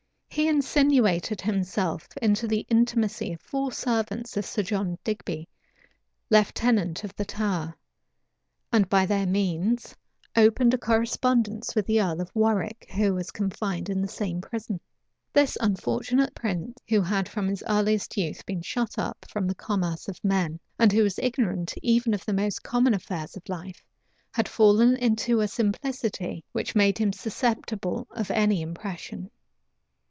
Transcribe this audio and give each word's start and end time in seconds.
He 0.33 0.47
insinuated 0.47 1.41
himself 1.41 2.07
into 2.21 2.47
the 2.47 2.65
intimacy 2.69 3.33
of 3.33 3.41
four 3.41 3.69
servants 3.73 4.37
of 4.37 4.45
Sir 4.45 4.63
John 4.63 4.97
Digby, 5.03 5.49
lieutenant 6.29 7.03
of 7.03 7.13
the 7.17 7.25
Tower; 7.25 7.75
and 8.71 8.87
by 8.87 9.05
their 9.05 9.25
means 9.25 9.93
opened 10.33 10.73
a 10.73 10.77
correspondence 10.77 11.75
with 11.75 11.85
the 11.85 12.01
earl 12.01 12.21
of 12.21 12.31
Warwick, 12.33 12.89
who 12.95 13.13
was 13.13 13.29
confined 13.31 13.89
in 13.89 14.01
the 14.01 14.07
same 14.07 14.39
prison. 14.39 14.79
This 15.33 15.57
unfortunate 15.59 16.33
prince, 16.33 16.77
who 16.87 17.01
had 17.01 17.27
from 17.27 17.49
his 17.49 17.61
earliest 17.67 18.15
youth 18.15 18.45
been 18.45 18.61
shut 18.61 18.97
up 18.97 19.25
from 19.29 19.47
the 19.47 19.53
commerce 19.55 20.07
of 20.07 20.23
men, 20.23 20.61
and 20.79 20.93
who 20.93 21.03
was 21.03 21.19
ignorant 21.19 21.73
even 21.83 22.13
of 22.13 22.23
the 22.23 22.33
most 22.33 22.63
common 22.63 22.93
Affairs 22.93 23.35
of 23.35 23.49
life, 23.49 23.83
had 24.31 24.47
fallen 24.47 24.95
into 24.95 25.41
a 25.41 25.47
simplicity 25.49 26.45
which 26.53 26.73
made 26.73 26.97
him 26.99 27.11
susceptible 27.11 28.07
of 28.11 28.31
any 28.31 28.61
impression. 28.61 29.29